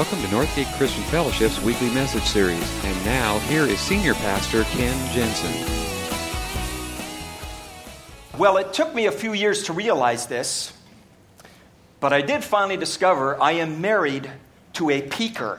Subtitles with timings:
[0.00, 2.84] Welcome to Northgate Christian Fellowship's weekly message series.
[2.86, 5.52] And now, here is Senior Pastor Ken Jensen.
[8.38, 10.72] Well, it took me a few years to realize this,
[12.00, 14.30] but I did finally discover I am married
[14.72, 15.58] to a peeker.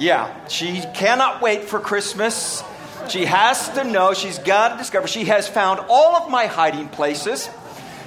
[0.00, 2.64] Yeah, she cannot wait for Christmas.
[3.10, 5.08] She has to know, she's got to discover.
[5.08, 7.50] She has found all of my hiding places.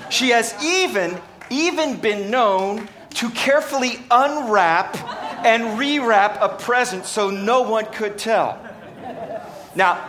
[0.10, 1.22] She has even,
[1.52, 4.96] even been known to carefully unwrap
[5.44, 8.64] and rewrap a present so no one could tell.
[9.76, 10.08] Now,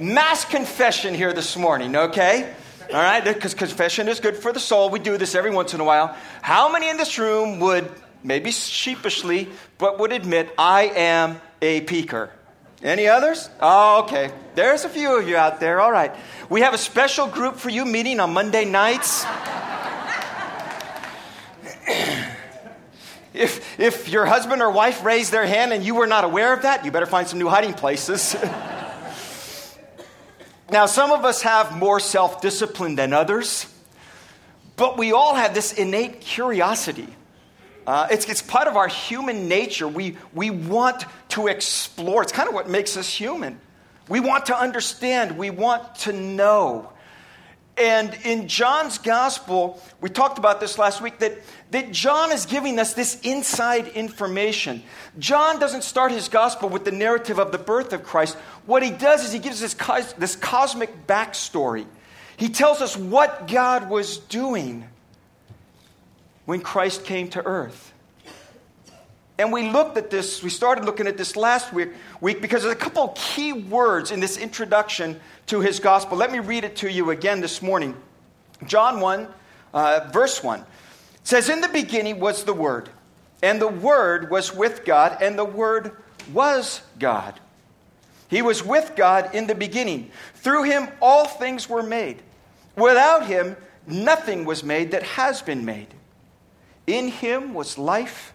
[0.00, 2.50] mass confession here this morning, okay?
[2.88, 4.88] All right, because confession is good for the soul.
[4.88, 6.16] We do this every once in a while.
[6.40, 7.90] How many in this room would,
[8.24, 12.30] maybe sheepishly, but would admit, I am a peeker?
[12.82, 13.50] Any others?
[13.60, 14.30] Oh, okay.
[14.54, 15.80] There's a few of you out there.
[15.80, 16.14] All right.
[16.48, 19.26] We have a special group for you meeting on Monday nights.
[23.34, 26.62] If, if your husband or wife raised their hand and you were not aware of
[26.62, 28.36] that, you better find some new hiding places.
[30.70, 33.66] now, some of us have more self discipline than others,
[34.76, 37.08] but we all have this innate curiosity.
[37.86, 39.88] Uh, it's, it's part of our human nature.
[39.88, 42.22] We, we want to explore.
[42.22, 43.60] It's kind of what makes us human.
[44.08, 46.92] We want to understand, we want to know.
[47.78, 51.38] And in John's gospel, we talked about this last week, that,
[51.70, 54.82] that John is giving us this inside information.
[55.18, 58.36] John doesn't start his gospel with the narrative of the birth of Christ.
[58.66, 61.86] What he does is he gives this, cos- this cosmic backstory.
[62.36, 64.88] He tells us what God was doing
[66.44, 67.92] when Christ came to earth.
[69.38, 72.74] And we looked at this, we started looking at this last week, week because there's
[72.74, 76.18] a couple key words in this introduction to his gospel.
[76.18, 77.96] Let me read it to you again this morning.
[78.66, 79.28] John 1,
[79.72, 80.64] uh, verse 1
[81.22, 82.90] says, In the beginning was the Word,
[83.40, 85.92] and the Word was with God, and the Word
[86.32, 87.38] was God.
[88.28, 90.10] He was with God in the beginning.
[90.34, 92.22] Through him, all things were made.
[92.76, 95.88] Without him, nothing was made that has been made.
[96.86, 98.34] In him was life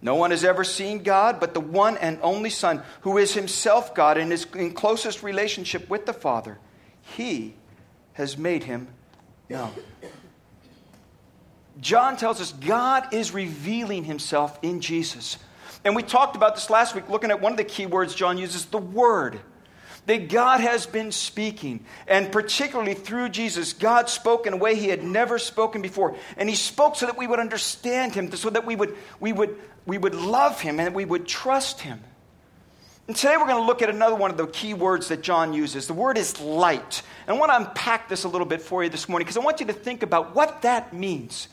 [0.00, 3.94] No one has ever seen God but the one and only Son, who is himself
[3.94, 6.58] God and is in closest relationship with the Father.
[7.16, 7.54] He
[8.12, 8.88] has made him
[9.48, 9.72] known.
[11.80, 15.38] John tells us God is revealing himself in Jesus.
[15.84, 18.36] And we talked about this last week, looking at one of the key words John
[18.36, 19.40] uses the Word.
[20.08, 24.88] That God has been speaking, and particularly through Jesus, God spoke in a way He
[24.88, 26.16] had never spoken before.
[26.36, 29.56] And He spoke so that we would understand Him, so that we would, we would
[29.88, 31.98] we would love him and we would trust him.
[33.06, 35.54] And today we're going to look at another one of the key words that John
[35.54, 35.86] uses.
[35.86, 37.02] The word is light.
[37.26, 39.40] And I want to unpack this a little bit for you this morning because I
[39.40, 41.48] want you to think about what that means.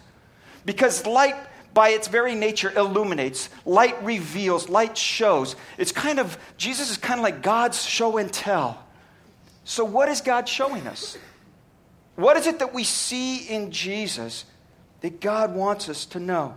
[0.66, 1.38] Because light,
[1.76, 5.58] by its very nature, illuminates, light reveals, light shows.
[5.78, 8.82] It's kind of, Jesus is kind of like God's show and tell.
[9.66, 11.18] So, what is God showing us?
[12.16, 14.46] What is it that we see in Jesus
[15.02, 16.56] that God wants us to know?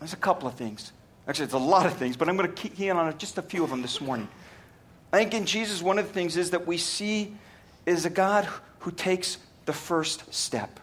[0.00, 0.92] There's a couple of things.
[1.28, 3.42] Actually, it's a lot of things, but I'm going to key in on just a
[3.42, 4.28] few of them this morning.
[5.12, 7.36] I think in Jesus, one of the things is that we see
[7.84, 8.48] is a God
[8.80, 9.36] who takes
[9.66, 10.80] the first step.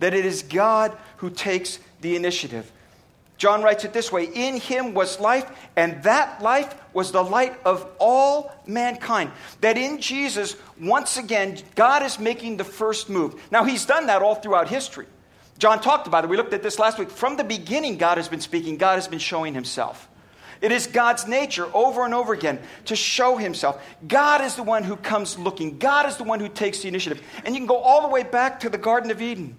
[0.00, 2.70] That it is God who takes the initiative.
[3.38, 7.58] John writes it this way In him was life, and that life was the light
[7.64, 9.30] of all mankind.
[9.60, 13.40] That in Jesus, once again, God is making the first move.
[13.50, 15.06] Now, he's done that all throughout history.
[15.58, 16.30] John talked about it.
[16.30, 17.10] We looked at this last week.
[17.10, 20.08] From the beginning, God has been speaking, God has been showing himself.
[20.62, 23.82] It is God's nature over and over again to show himself.
[24.08, 27.22] God is the one who comes looking, God is the one who takes the initiative.
[27.44, 29.56] And you can go all the way back to the Garden of Eden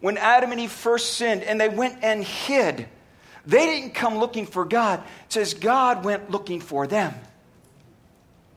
[0.00, 2.86] when Adam and Eve first sinned and they went and hid.
[3.46, 5.00] They didn't come looking for God.
[5.00, 7.14] It says God went looking for them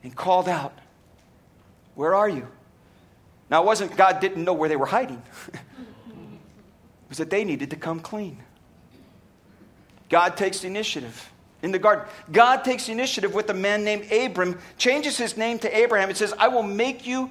[0.02, 0.76] and called out,
[1.94, 2.46] Where are you?
[3.50, 5.62] Now, it wasn't God didn't know where they were hiding, it
[7.08, 8.38] was that they needed to come clean.
[10.08, 11.30] God takes the initiative
[11.62, 12.06] in the garden.
[12.30, 16.08] God takes the initiative with a man named Abram, changes his name to Abraham.
[16.08, 17.30] and says, I will make you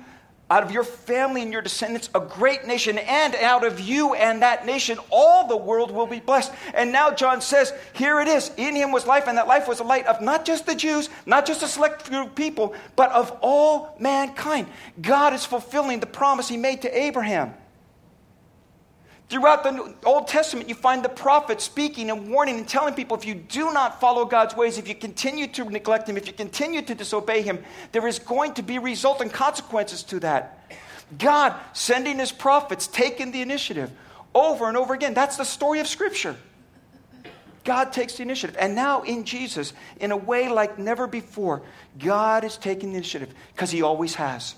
[0.54, 4.44] out of your family and your descendants a great nation, and out of you and
[4.44, 6.54] that nation all the world will be blessed.
[6.76, 8.52] And now John says, Here it is.
[8.56, 11.10] In him was life, and that life was the light of not just the Jews,
[11.26, 14.68] not just a select few people, but of all mankind.
[15.02, 17.56] God is fulfilling the promise he made to Abraham.
[19.30, 23.26] Throughout the Old Testament, you find the prophets speaking and warning and telling people if
[23.26, 26.82] you do not follow God's ways, if you continue to neglect Him, if you continue
[26.84, 30.70] to disobey Him, there is going to be resultant consequences to that.
[31.18, 33.92] God sending His prophets, taking the initiative
[34.36, 35.14] over and over again.
[35.14, 36.36] That's the story of Scripture.
[37.64, 38.58] God takes the initiative.
[38.60, 41.62] And now in Jesus, in a way like never before,
[41.98, 44.56] God is taking the initiative because He always has.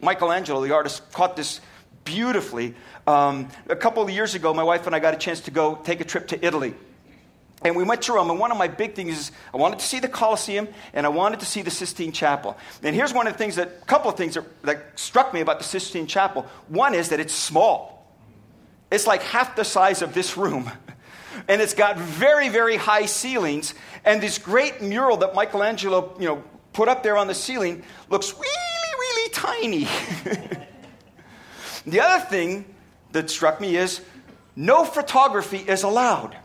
[0.00, 1.60] Michelangelo, the artist, caught this
[2.04, 2.74] beautifully.
[3.06, 5.76] Um, a couple of years ago, my wife and I got a chance to go
[5.76, 6.74] take a trip to Italy.
[7.62, 9.86] And we went to Rome, and one of my big things is I wanted to
[9.86, 12.58] see the Colosseum and I wanted to see the Sistine Chapel.
[12.82, 15.40] And here's one of the things that, a couple of things that, that struck me
[15.40, 16.46] about the Sistine Chapel.
[16.68, 18.06] One is that it's small,
[18.90, 20.70] it's like half the size of this room.
[21.48, 23.74] And it's got very, very high ceilings.
[24.04, 28.32] And this great mural that Michelangelo, you know, put up there on the ceiling looks
[28.32, 29.88] really, really tiny.
[31.86, 32.64] The other thing
[33.12, 34.00] that struck me is
[34.56, 36.36] no photography is allowed.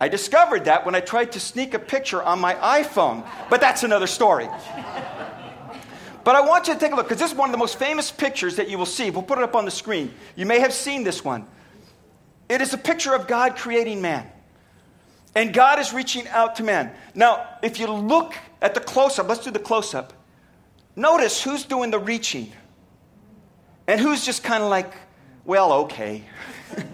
[0.00, 3.84] I discovered that when I tried to sneak a picture on my iPhone, but that's
[3.84, 4.48] another story.
[6.24, 7.78] But I want you to take a look because this is one of the most
[7.78, 9.10] famous pictures that you will see.
[9.10, 10.12] We'll put it up on the screen.
[10.36, 11.46] You may have seen this one.
[12.48, 14.28] It is a picture of God creating man.
[15.34, 16.92] And God is reaching out to man.
[17.14, 20.12] Now, if you look at the close up, let's do the close up.
[20.94, 22.52] Notice who's doing the reaching.
[23.86, 24.92] And who's just kind of like,
[25.44, 26.24] well, okay.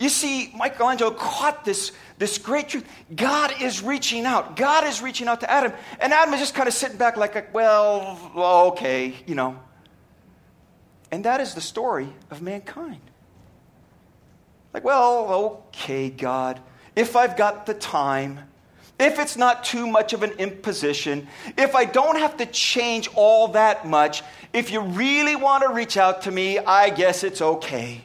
[0.00, 2.84] you see, Michelangelo caught this, this great truth.
[3.14, 4.56] God is reaching out.
[4.56, 5.72] God is reaching out to Adam.
[6.00, 8.18] And Adam is just kind of sitting back like, well,
[8.72, 9.60] okay, you know.
[11.10, 13.00] And that is the story of mankind.
[14.72, 16.60] Like, well, okay, God,
[16.96, 18.40] if I've got the time,
[18.98, 21.26] if it's not too much of an imposition,
[21.58, 25.96] if I don't have to change all that much, if you really want to reach
[25.96, 28.02] out to me, I guess it's okay.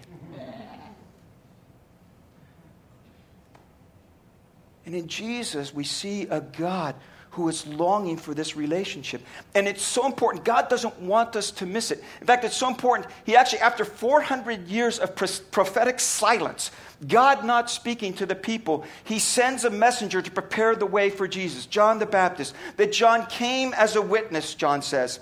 [4.85, 6.95] And in Jesus, we see a God
[7.31, 9.21] who is longing for this relationship.
[9.53, 10.43] And it's so important.
[10.43, 12.03] God doesn't want us to miss it.
[12.21, 13.07] In fact, it's so important.
[13.25, 16.71] He actually, after 400 years of prophetic silence,
[17.07, 21.27] God not speaking to the people, he sends a messenger to prepare the way for
[21.27, 22.55] Jesus, John the Baptist.
[22.77, 25.19] That John came as a witness, John says,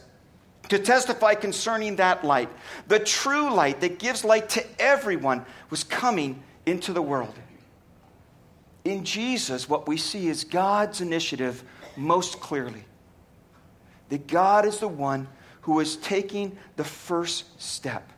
[0.70, 2.50] to testify concerning that light.
[2.88, 7.36] The true light that gives light to everyone was coming into the world.
[8.84, 11.64] In Jesus, what we see is God's initiative
[11.98, 12.84] most clearly.
[14.10, 15.28] That God is the one
[15.62, 18.12] who is taking the first step.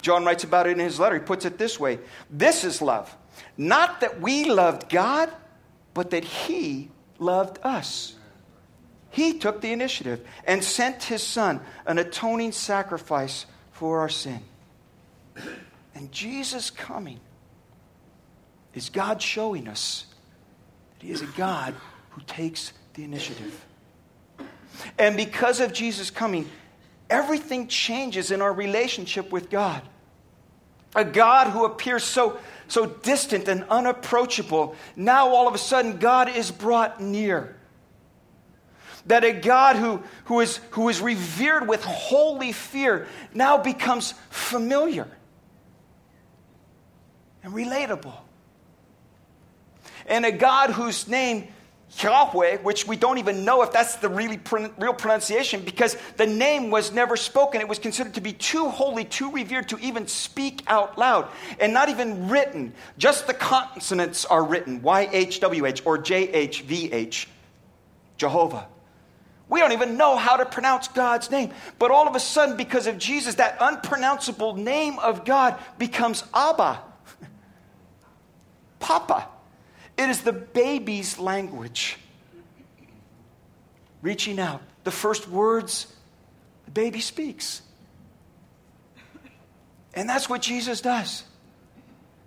[0.00, 1.16] John writes about it in his letter.
[1.16, 1.98] He puts it this way
[2.30, 3.14] This is love.
[3.56, 5.32] Not that we loved God,
[5.94, 8.14] but that He loved us.
[9.10, 14.40] He took the initiative and sent His Son, an atoning sacrifice for our sin.
[15.94, 17.20] And Jesus coming
[18.74, 20.06] is God showing us
[20.98, 21.74] that He is a God
[22.14, 23.64] who takes the initiative.
[24.98, 26.48] And because of Jesus coming,
[27.10, 29.82] everything changes in our relationship with God.
[30.94, 32.38] A God who appears so,
[32.68, 37.56] so distant and unapproachable, now all of a sudden God is brought near.
[39.06, 45.08] That a God who, who, is, who is revered with holy fear now becomes familiar
[47.42, 48.14] and relatable.
[50.06, 51.48] And a God whose name
[51.98, 54.40] Yahweh, which we don't even know if that's the really
[54.78, 57.60] real pronunciation because the name was never spoken.
[57.60, 61.28] It was considered to be too holy, too revered to even speak out loud
[61.60, 62.72] and not even written.
[62.98, 67.26] Just the consonants are written YHWH or JHVH,
[68.16, 68.66] Jehovah.
[69.48, 71.52] We don't even know how to pronounce God's name.
[71.78, 76.80] But all of a sudden, because of Jesus, that unpronounceable name of God becomes Abba,
[78.80, 79.28] Papa.
[79.96, 81.98] It is the baby's language.
[84.00, 84.62] Reaching out.
[84.84, 85.86] The first words
[86.64, 87.62] the baby speaks.
[89.94, 91.24] And that's what Jesus does.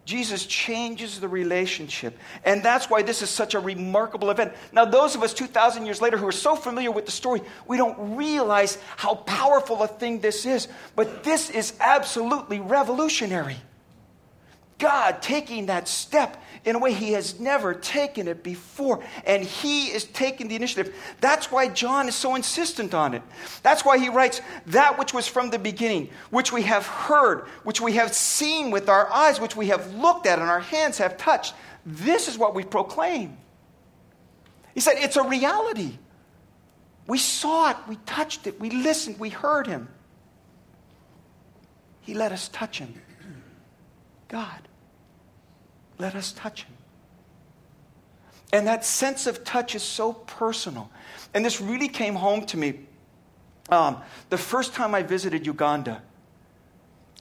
[0.05, 2.17] Jesus changes the relationship.
[2.43, 4.53] And that's why this is such a remarkable event.
[4.71, 7.77] Now, those of us 2,000 years later who are so familiar with the story, we
[7.77, 10.67] don't realize how powerful a thing this is.
[10.95, 13.57] But this is absolutely revolutionary.
[14.77, 19.03] God taking that step in a way he has never taken it before.
[19.25, 20.93] And he is taking the initiative.
[21.21, 23.21] That's why John is so insistent on it.
[23.63, 27.79] That's why he writes, That which was from the beginning, which we have heard, which
[27.79, 31.17] we have seen with our eyes, which we have looked at and our hands have
[31.17, 31.53] touched.
[31.85, 33.37] This is what we proclaim.
[34.73, 35.97] He said, It's a reality.
[37.07, 39.89] We saw it, we touched it, we listened, we heard him.
[42.01, 42.93] He let us touch him.
[44.27, 44.67] God.
[45.97, 46.73] Let us touch him.
[48.51, 50.89] And that sense of touch is so personal.
[51.33, 52.79] And this really came home to me
[53.69, 53.97] um,
[54.29, 56.01] the first time I visited Uganda.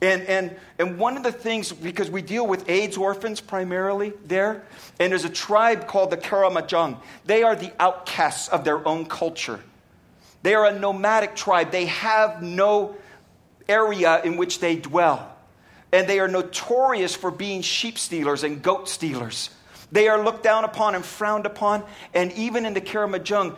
[0.01, 4.63] And, and, and one of the things, because we deal with AIDS orphans primarily there,
[4.99, 6.99] and there's a tribe called the Karamojong.
[7.25, 9.59] They are the outcasts of their own culture.
[10.43, 11.71] They are a nomadic tribe.
[11.71, 12.95] They have no
[13.67, 15.34] area in which they dwell
[15.91, 19.49] and they are notorious for being sheep stealers and goat stealers.
[19.91, 23.55] They are looked down upon and frowned upon, and even in the Karamojong,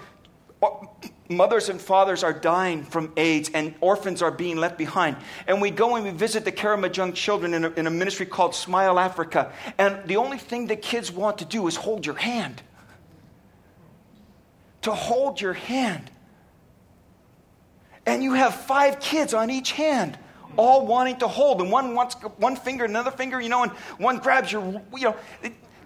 [1.30, 5.18] mothers and fathers are dying from AIDS, and orphans are being left behind.
[5.48, 8.56] And we go and we visit the Karamojong children in a, in a ministry called
[8.56, 12.62] Smile Africa, and the only thing the kids want to do is hold your hand.
[14.84, 16.12] To hold your hand.
[18.06, 20.18] And you have five kids on each hand
[20.56, 21.62] all wanting to hold.
[21.62, 25.16] And one wants one finger, another finger, you know, and one grabs your, you know,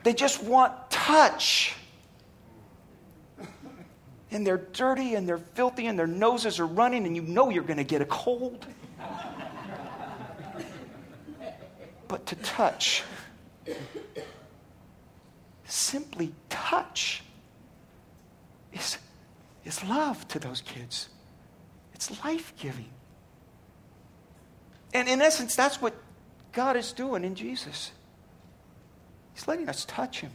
[0.03, 1.75] they just want touch.
[4.32, 7.63] And they're dirty and they're filthy and their noses are running, and you know you're
[7.63, 8.65] going to get a cold.
[12.08, 13.03] but to touch,
[15.65, 17.24] simply touch,
[18.72, 18.98] is,
[19.65, 21.10] is love to those kids.
[21.94, 22.89] It's life giving.
[24.93, 25.95] And in essence, that's what
[26.51, 27.91] God is doing in Jesus.
[29.33, 30.31] He's letting us touch him.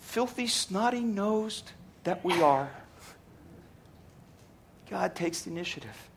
[0.00, 1.72] Filthy, snotty nosed
[2.04, 2.70] that we are.
[4.88, 6.08] God takes the initiative.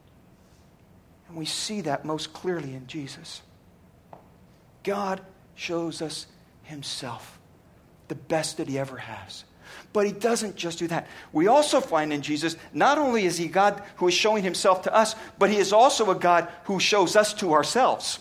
[1.27, 3.41] And we see that most clearly in Jesus.
[4.83, 5.21] God
[5.55, 6.27] shows us
[6.63, 7.39] himself,
[8.07, 9.43] the best that he ever has.
[9.93, 11.07] But he doesn't just do that.
[11.33, 14.93] We also find in Jesus, not only is he God who is showing himself to
[14.93, 18.19] us, but he is also a God who shows us to ourselves.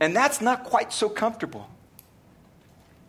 [0.00, 1.68] And that's not quite so comfortable.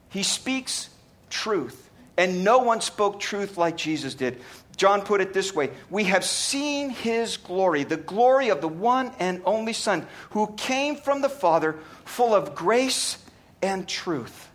[0.09, 0.89] He speaks
[1.29, 4.41] truth, and no one spoke truth like Jesus did.
[4.77, 9.11] John put it this way We have seen his glory, the glory of the one
[9.19, 13.17] and only Son, who came from the Father, full of grace
[13.61, 14.46] and truth.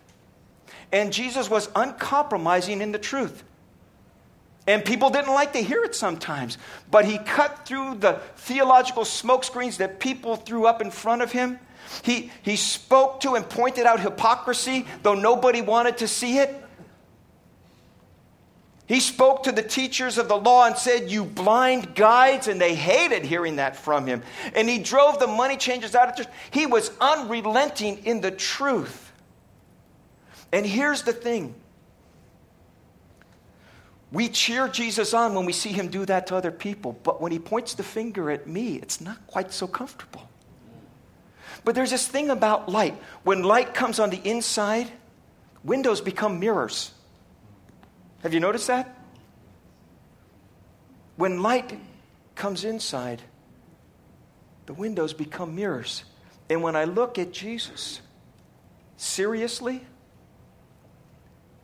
[0.93, 3.43] And Jesus was uncompromising in the truth.
[4.67, 6.57] And people didn't like to hear it sometimes.
[6.89, 11.59] But he cut through the theological smokescreens that people threw up in front of him.
[12.03, 16.55] He, he spoke to and pointed out hypocrisy, though nobody wanted to see it.
[18.85, 22.75] He spoke to the teachers of the law and said, You blind guides, and they
[22.75, 24.21] hated hearing that from him.
[24.55, 26.33] And he drove the money changers out of church.
[26.51, 29.12] He was unrelenting in the truth.
[30.53, 31.55] And here's the thing
[34.11, 37.31] we cheer Jesus on when we see him do that to other people, but when
[37.31, 40.29] he points the finger at me, it's not quite so comfortable.
[41.65, 42.93] But there's this thing about light.
[43.23, 44.91] When light comes on the inside,
[45.63, 46.91] windows become mirrors.
[48.21, 48.95] Have you noticed that?
[51.15, 51.79] When light
[52.35, 53.23] comes inside,
[54.67, 56.03] the windows become mirrors.
[56.51, 58.01] And when I look at Jesus
[58.97, 59.83] seriously,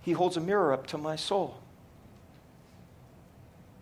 [0.02, 1.58] he holds a mirror up to my soul.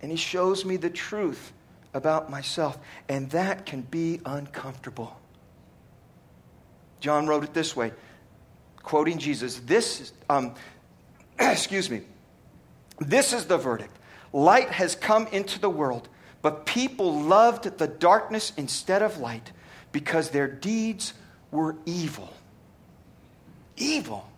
[0.02, 1.54] And he shows me the truth
[1.94, 2.78] about myself.
[3.10, 5.20] And that can be uncomfortable.
[7.00, 7.94] John wrote it this way,
[8.78, 10.56] quoting Jesus This, um,
[11.40, 12.02] excuse me,
[13.00, 13.96] this is the verdict
[14.34, 16.08] light has come into the world,
[16.42, 19.52] but people loved the darkness instead of light
[19.92, 21.14] because their deeds
[21.52, 22.32] were evil.
[23.78, 24.30] Evil.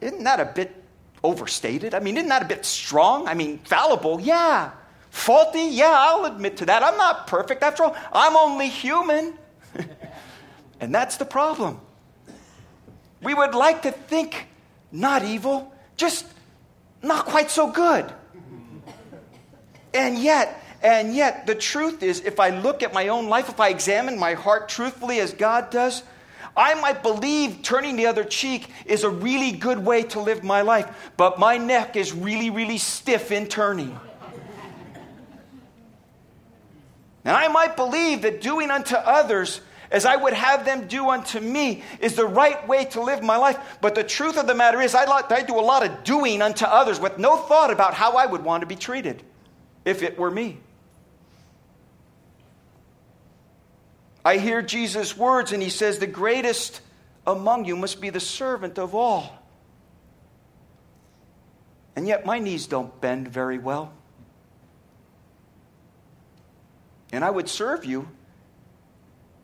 [0.00, 0.74] Isn't that a bit
[1.22, 1.94] overstated?
[1.94, 3.26] I mean, isn't that a bit strong?
[3.26, 4.72] I mean, fallible, yeah.
[5.10, 6.82] Faulty, yeah, I'll admit to that.
[6.82, 7.62] I'm not perfect.
[7.62, 9.34] After all, I'm only human.
[10.80, 11.80] and that's the problem.
[13.22, 14.46] We would like to think
[14.92, 16.24] not evil, just
[17.02, 18.12] not quite so good.
[19.92, 23.58] And yet, and yet, the truth is, if I look at my own life, if
[23.58, 26.02] I examine my heart truthfully as God does,
[26.58, 30.62] I might believe turning the other cheek is a really good way to live my
[30.62, 33.98] life, but my neck is really, really stiff in turning.
[37.24, 39.60] And I might believe that doing unto others
[39.90, 43.36] as I would have them do unto me is the right way to live my
[43.36, 43.78] life.
[43.80, 46.64] But the truth of the matter is, I, I do a lot of doing unto
[46.64, 49.22] others with no thought about how I would want to be treated
[49.84, 50.58] if it were me.
[54.28, 56.82] I hear Jesus' words, and he says, The greatest
[57.26, 59.42] among you must be the servant of all.
[61.96, 63.90] And yet, my knees don't bend very well.
[67.10, 68.06] And I would serve you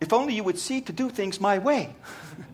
[0.03, 1.97] if only you would see to do things my way.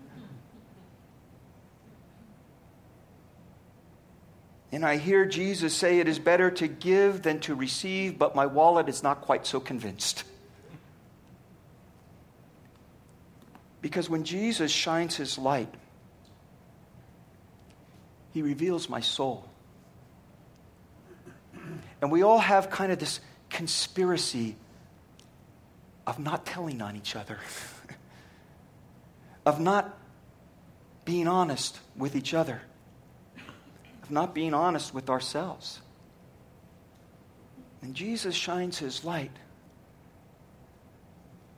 [4.71, 8.47] and I hear Jesus say, It is better to give than to receive, but my
[8.47, 10.23] wallet is not quite so convinced.
[13.81, 15.73] Because when Jesus shines his light,
[18.33, 19.49] he reveals my soul.
[22.01, 24.57] And we all have kind of this conspiracy
[26.07, 27.39] of not telling on each other,
[29.47, 29.99] of not
[31.05, 32.63] being honest with each other,
[34.03, 35.81] of not being honest with ourselves.
[37.83, 39.37] And Jesus shines his light,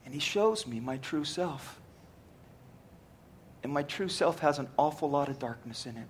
[0.05, 1.82] and he shows me my true self.
[3.63, 6.09] And my true self has an awful lot of darkness in it.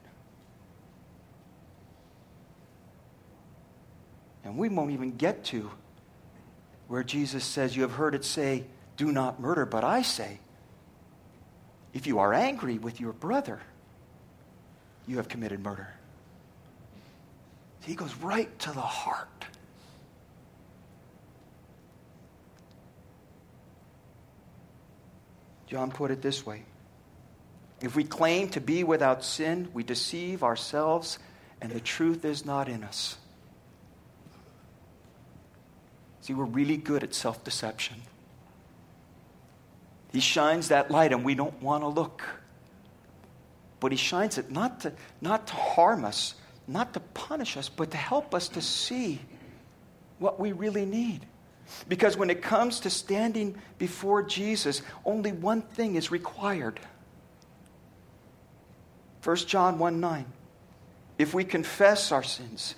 [4.45, 5.71] And we won't even get to
[6.89, 8.65] where Jesus says, You have heard it say,
[8.97, 10.39] Do not murder, but I say,
[11.93, 13.61] if you are angry with your brother,
[15.07, 15.89] you have committed murder.
[17.83, 19.29] He goes right to the heart.
[25.67, 26.65] John put it this way
[27.83, 31.19] If we claim to be without sin, we deceive ourselves,
[31.61, 33.17] and the truth is not in us.
[36.21, 37.97] See, we're really good at self deception.
[40.13, 42.23] He shines that light, and we don't want to look.
[43.81, 46.37] But He shines it not to, not to harm us,
[46.69, 49.19] not to punish us, but to help us to see
[50.21, 51.27] what we really need.
[51.89, 56.79] Because when it comes to standing before Jesus, only one thing is required.
[59.23, 60.25] 1 John 1 9.
[61.19, 62.75] If we confess our sins,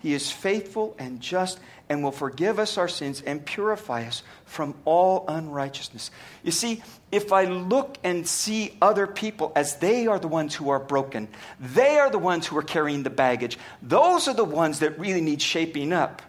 [0.00, 4.74] he is faithful and just and will forgive us our sins and purify us from
[4.84, 6.10] all unrighteousness.
[6.42, 6.82] You see,
[7.12, 11.28] if I look and see other people as they are the ones who are broken,
[11.60, 15.20] they are the ones who are carrying the baggage, those are the ones that really
[15.20, 16.22] need shaping up,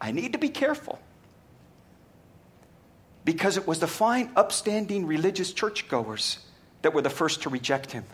[0.00, 0.98] I need to be careful.
[3.24, 6.38] Because it was the fine, upstanding religious churchgoers
[6.82, 8.04] that were the first to reject him.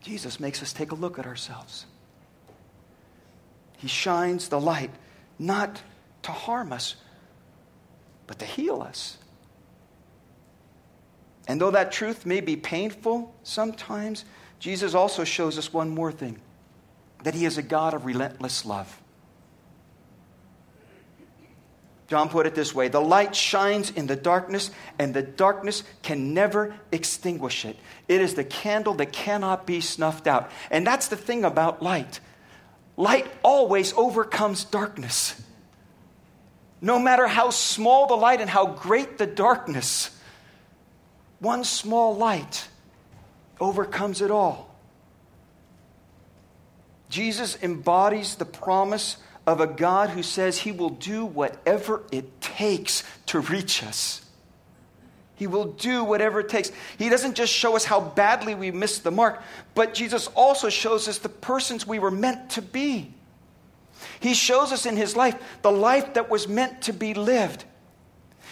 [0.00, 1.86] Jesus makes us take a look at ourselves.
[3.78, 4.90] He shines the light
[5.38, 5.82] not
[6.22, 6.96] to harm us,
[8.26, 9.18] but to heal us.
[11.48, 14.24] And though that truth may be painful sometimes,
[14.58, 16.38] Jesus also shows us one more thing
[17.24, 19.00] that He is a God of relentless love.
[22.10, 26.34] John put it this way the light shines in the darkness, and the darkness can
[26.34, 27.78] never extinguish it.
[28.08, 30.50] It is the candle that cannot be snuffed out.
[30.72, 32.20] And that's the thing about light
[33.00, 35.40] Light always overcomes darkness.
[36.82, 40.10] No matter how small the light and how great the darkness,
[41.38, 42.68] one small light
[43.58, 44.74] overcomes it all.
[47.08, 49.16] Jesus embodies the promise
[49.50, 54.24] of a God who says he will do whatever it takes to reach us.
[55.34, 56.70] He will do whatever it takes.
[56.98, 59.42] He doesn't just show us how badly we missed the mark,
[59.74, 63.12] but Jesus also shows us the persons we were meant to be.
[64.20, 67.64] He shows us in his life the life that was meant to be lived.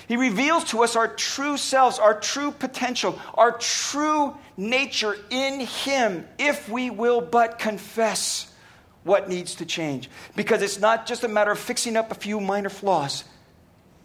[0.08, 6.26] He reveals to us our true selves, our true potential, our true nature in Him
[6.38, 8.47] if we will but confess
[9.08, 10.08] what needs to change.
[10.36, 13.24] Because it's not just a matter of fixing up a few minor flaws,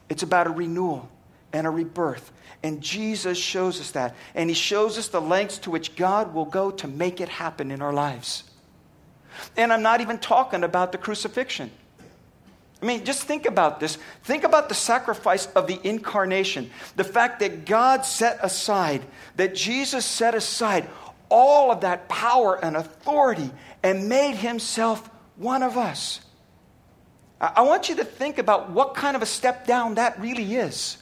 [0.09, 1.07] it's about a renewal
[1.51, 2.31] and a rebirth.
[2.63, 4.15] And Jesus shows us that.
[4.33, 7.69] And He shows us the lengths to which God will go to make it happen
[7.69, 8.45] in our lives.
[9.57, 11.69] And I'm not even talking about the crucifixion.
[12.81, 13.97] I mean, just think about this.
[14.23, 16.69] Think about the sacrifice of the incarnation.
[16.97, 19.03] The fact that God set aside,
[19.37, 20.89] that Jesus set aside
[21.33, 23.49] all of that power and authority
[23.81, 26.21] and made himself one of us.
[27.41, 30.97] I want you to think about what kind of a step down that really is.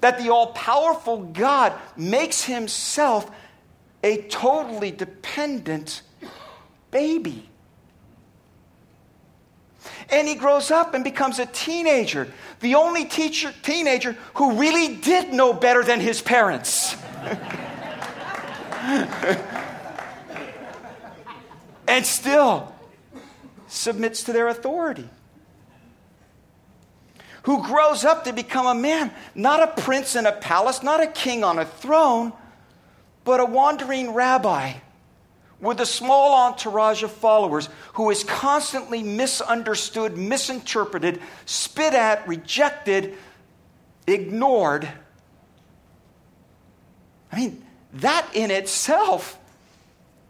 [0.00, 3.28] That the all powerful God makes himself
[4.04, 6.02] a totally dependent
[6.92, 7.48] baby.
[10.08, 12.28] And he grows up and becomes a teenager,
[12.60, 16.94] the only teacher, teenager who really did know better than his parents.
[21.86, 22.74] and still
[23.68, 25.08] submits to their authority.
[27.44, 31.06] Who grows up to become a man, not a prince in a palace, not a
[31.06, 32.32] king on a throne,
[33.24, 34.74] but a wandering rabbi
[35.60, 43.14] with a small entourage of followers who is constantly misunderstood, misinterpreted, spit at, rejected,
[44.06, 44.88] ignored.
[47.30, 47.62] I mean,
[47.94, 49.38] that in itself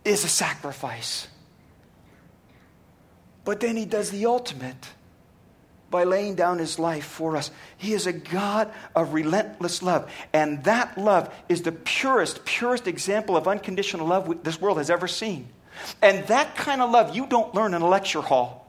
[0.04, 1.28] is a sacrifice.
[3.44, 4.88] But then he does the ultimate
[5.90, 7.50] by laying down his life for us.
[7.76, 10.10] He is a God of relentless love.
[10.32, 15.08] And that love is the purest, purest example of unconditional love this world has ever
[15.08, 15.48] seen.
[16.00, 18.59] And that kind of love you don't learn in a lecture hall.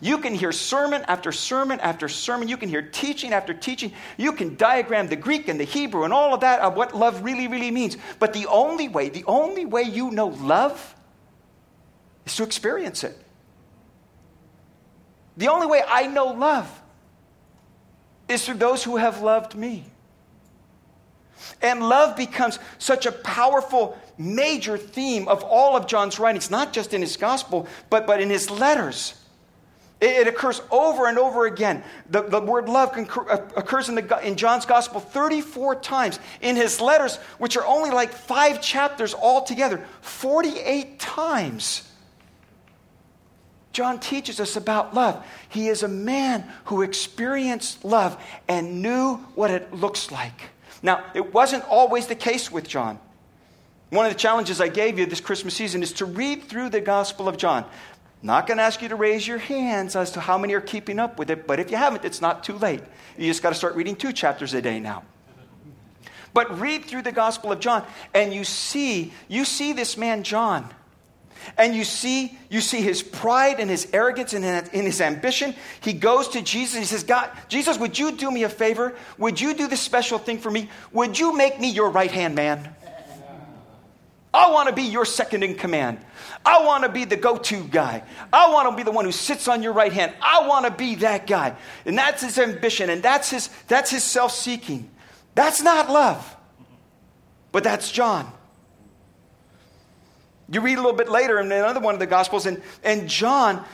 [0.00, 2.48] You can hear sermon after sermon after sermon.
[2.48, 3.92] You can hear teaching after teaching.
[4.16, 7.24] You can diagram the Greek and the Hebrew and all of that of what love
[7.24, 7.96] really, really means.
[8.18, 10.94] But the only way, the only way you know love
[12.26, 13.16] is to experience it.
[15.36, 16.82] The only way I know love
[18.28, 19.84] is through those who have loved me.
[21.62, 26.92] And love becomes such a powerful, major theme of all of John's writings, not just
[26.92, 29.14] in his gospel, but, but in his letters.
[29.98, 31.82] It, occurs over and over again.
[32.10, 36.18] The, the word love uh, occurs in, the, in John's gospel 34 times.
[36.42, 41.90] In his letters, which are only like five chapters altogether, 48 times.
[43.72, 45.24] John teaches us about love.
[45.48, 50.50] He is a man who experienced love and knew what it looks like.
[50.82, 52.98] Now, it wasn't always the case with John.
[53.90, 56.80] One of the challenges I gave you this Christmas season is to read through the
[56.80, 57.64] Gospel of John.
[58.26, 60.98] Not going to ask you to raise your hands as to how many are keeping
[60.98, 62.82] up with it, but if you haven't, it's not too late.
[63.16, 65.04] You just got to start reading two chapters a day now.
[66.34, 70.68] But read through the Gospel of John, and you see, you see this man John
[71.56, 75.54] and you see, you see his pride and his arrogance and in his ambition.
[75.80, 76.78] He goes to Jesus.
[76.78, 78.94] He says, God, Jesus, would you do me a favor?
[79.18, 80.68] Would you do this special thing for me?
[80.92, 82.74] Would you make me your right hand man?
[84.36, 85.98] I want to be your second in command.
[86.44, 88.02] I want to be the go to guy.
[88.30, 90.12] I want to be the one who sits on your right hand.
[90.20, 91.56] I want to be that guy.
[91.86, 94.90] And that's his ambition and that's his, that's his self seeking.
[95.34, 96.36] That's not love,
[97.50, 98.30] but that's John.
[100.50, 103.64] You read a little bit later in another one of the Gospels, and, and John,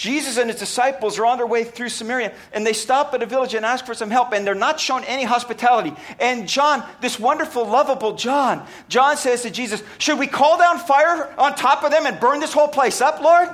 [0.00, 3.26] Jesus and his disciples are on their way through Samaria, and they stop at a
[3.26, 5.92] village and ask for some help, and they're not shown any hospitality.
[6.18, 11.30] And John, this wonderful, lovable John, John says to Jesus, Should we call down fire
[11.36, 13.50] on top of them and burn this whole place up, Lord?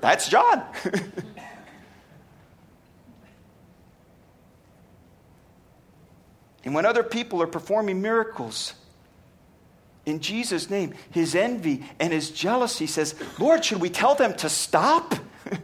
[0.00, 0.60] That's John.
[6.64, 8.74] and when other people are performing miracles,
[10.06, 14.48] in Jesus' name, his envy and his jealousy says, Lord, should we tell them to
[14.48, 15.14] stop?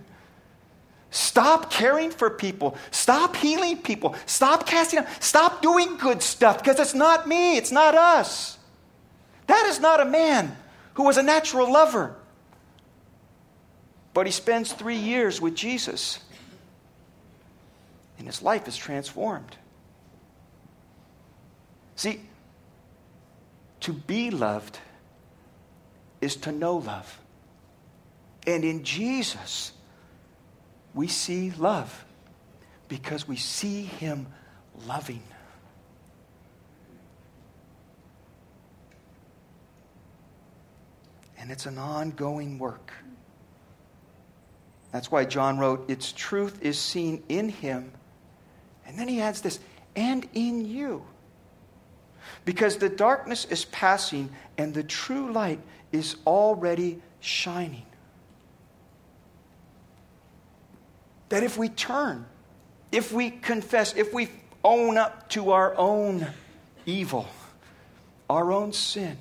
[1.10, 2.76] Stop caring for people.
[2.90, 4.14] Stop healing people.
[4.26, 5.08] Stop casting out.
[5.22, 7.56] Stop doing good stuff because it's not me.
[7.56, 8.56] It's not us.
[9.48, 10.56] That is not a man
[10.94, 12.14] who was a natural lover.
[14.14, 16.18] But he spends three years with Jesus,
[18.18, 19.56] and his life is transformed.
[21.96, 22.20] See,
[23.80, 24.78] to be loved
[26.20, 27.18] is to know love.
[28.46, 29.72] And in Jesus,
[30.94, 32.04] we see love
[32.88, 34.26] because we see him
[34.86, 35.22] loving.
[41.38, 42.92] And it's an ongoing work.
[44.92, 47.92] That's why John wrote, Its truth is seen in him.
[48.86, 49.60] And then he adds this,
[49.94, 51.04] and in you.
[52.44, 55.60] Because the darkness is passing and the true light
[55.92, 57.86] is already shining.
[61.28, 62.26] That if we turn,
[62.90, 64.28] if we confess, if we
[64.64, 66.26] own up to our own
[66.86, 67.28] evil,
[68.28, 69.16] our own sin,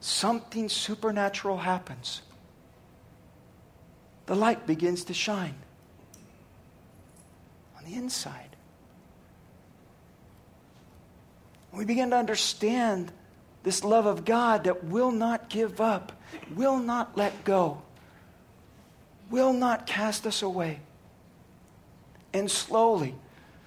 [0.00, 2.22] something supernatural happens.
[4.26, 5.54] The light begins to shine
[7.76, 8.53] on the inside.
[11.74, 13.12] We begin to understand
[13.62, 16.12] this love of God that will not give up,
[16.54, 17.82] will not let go,
[19.30, 20.80] will not cast us away.
[22.32, 23.14] And slowly,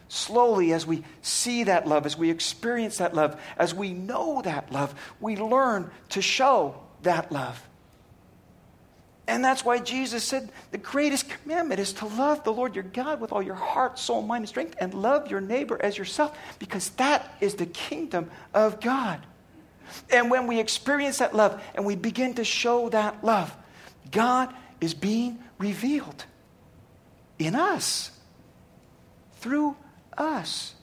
[0.07, 4.71] slowly, as we see that love, as we experience that love, as we know that
[4.71, 7.66] love, we learn to show that love.
[9.27, 13.19] And that's why Jesus said the greatest commandment is to love the Lord your God
[13.19, 16.89] with all your heart, soul, mind, and strength, and love your neighbor as yourself, because
[16.91, 19.19] that is the kingdom of God.
[20.09, 23.53] And when we experience that love and we begin to show that love,
[24.11, 26.25] God is being revealed
[27.37, 28.11] in us,
[29.37, 29.75] through
[30.17, 30.73] us.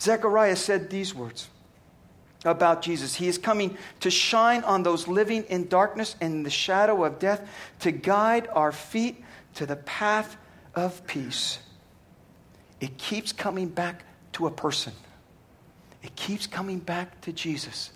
[0.00, 1.48] Zechariah said these words
[2.44, 3.14] about Jesus.
[3.14, 7.48] He is coming to shine on those living in darkness and the shadow of death,
[7.80, 9.22] to guide our feet
[9.54, 10.36] to the path
[10.74, 11.58] of peace.
[12.80, 14.92] It keeps coming back to a person,
[16.02, 17.90] it keeps coming back to Jesus.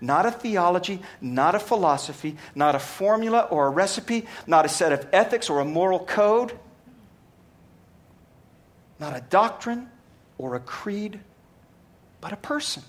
[0.00, 4.92] Not a theology, not a philosophy, not a formula or a recipe, not a set
[4.92, 6.58] of ethics or a moral code,
[8.98, 9.90] not a doctrine
[10.38, 11.20] or a creed,
[12.22, 12.82] but a person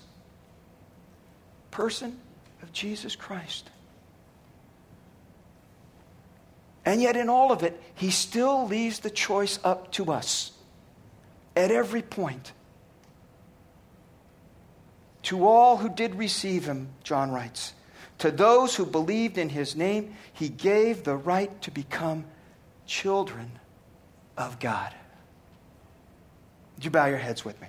[1.76, 2.18] person
[2.62, 3.68] of Jesus Christ.
[6.86, 10.52] And yet, in all of it, he still leaves the choice up to us
[11.54, 12.52] at every point.
[15.24, 17.74] To all who did receive him, John writes,
[18.18, 22.24] to those who believed in his name, he gave the right to become
[22.86, 23.50] children
[24.38, 24.94] of God.
[26.76, 27.68] Would you bow your heads with me?